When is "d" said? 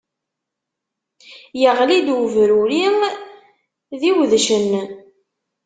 3.99-4.01